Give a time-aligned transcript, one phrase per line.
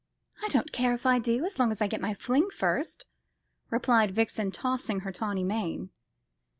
[0.43, 3.05] "I don't care if I do, as long as I get my fling first,"
[3.69, 5.91] replied Vixen, tossing her tawny mane.